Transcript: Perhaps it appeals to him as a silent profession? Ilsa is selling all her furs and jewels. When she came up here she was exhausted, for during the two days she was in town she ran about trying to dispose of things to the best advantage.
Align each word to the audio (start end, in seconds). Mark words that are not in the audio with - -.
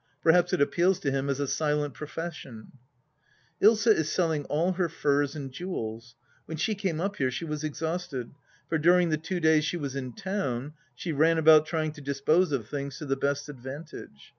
Perhaps 0.23 0.51
it 0.51 0.59
appeals 0.59 0.99
to 1.01 1.11
him 1.11 1.29
as 1.29 1.39
a 1.39 1.45
silent 1.47 1.93
profession? 1.93 2.71
Ilsa 3.61 3.93
is 3.93 4.11
selling 4.11 4.45
all 4.45 4.71
her 4.71 4.89
furs 4.89 5.35
and 5.35 5.51
jewels. 5.51 6.15
When 6.47 6.57
she 6.57 6.73
came 6.73 6.99
up 6.99 7.17
here 7.17 7.29
she 7.29 7.45
was 7.45 7.63
exhausted, 7.63 8.31
for 8.67 8.79
during 8.79 9.09
the 9.09 9.17
two 9.17 9.39
days 9.39 9.63
she 9.63 9.77
was 9.77 9.95
in 9.95 10.13
town 10.13 10.73
she 10.95 11.11
ran 11.11 11.37
about 11.37 11.67
trying 11.67 11.91
to 11.91 12.01
dispose 12.01 12.51
of 12.51 12.67
things 12.67 12.97
to 12.97 13.05
the 13.05 13.15
best 13.15 13.47
advantage. 13.47 14.29